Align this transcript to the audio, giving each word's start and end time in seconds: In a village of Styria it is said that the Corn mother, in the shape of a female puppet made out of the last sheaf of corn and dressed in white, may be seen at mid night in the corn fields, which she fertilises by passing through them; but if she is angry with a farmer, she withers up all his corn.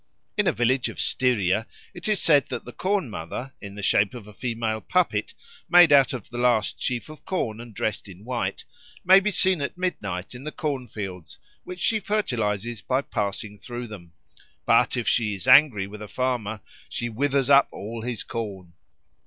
In 0.35 0.47
a 0.47 0.51
village 0.51 0.89
of 0.89 0.99
Styria 0.99 1.67
it 1.93 2.07
is 2.07 2.19
said 2.19 2.47
that 2.47 2.65
the 2.65 2.71
Corn 2.73 3.07
mother, 3.07 3.53
in 3.61 3.75
the 3.75 3.83
shape 3.83 4.15
of 4.15 4.25
a 4.27 4.33
female 4.33 4.81
puppet 4.81 5.35
made 5.69 5.91
out 5.93 6.11
of 6.11 6.27
the 6.31 6.39
last 6.39 6.79
sheaf 6.81 7.07
of 7.07 7.23
corn 7.23 7.61
and 7.61 7.71
dressed 7.71 8.07
in 8.09 8.25
white, 8.25 8.65
may 9.05 9.19
be 9.19 9.29
seen 9.29 9.61
at 9.61 9.77
mid 9.77 10.01
night 10.01 10.33
in 10.33 10.43
the 10.43 10.51
corn 10.51 10.87
fields, 10.87 11.37
which 11.65 11.81
she 11.81 11.99
fertilises 11.99 12.81
by 12.81 13.03
passing 13.03 13.59
through 13.59 13.85
them; 13.85 14.13
but 14.65 14.97
if 14.97 15.07
she 15.07 15.35
is 15.35 15.47
angry 15.47 15.85
with 15.85 16.01
a 16.01 16.07
farmer, 16.07 16.61
she 16.89 17.07
withers 17.07 17.51
up 17.51 17.67
all 17.71 18.01
his 18.01 18.23
corn. 18.23 18.73